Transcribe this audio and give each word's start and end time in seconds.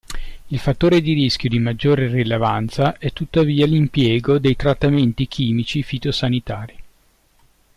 Il 0.47 0.57
fattore 0.57 0.99
di 0.99 1.13
rischio 1.13 1.47
di 1.47 1.59
maggiore 1.59 2.07
rilevanza 2.07 2.97
è 2.97 3.13
tuttavia 3.13 3.67
l'impiego 3.67 4.39
dei 4.39 4.55
trattamenti 4.55 5.27
chimici 5.27 5.83
fitosanitari. 5.83 6.75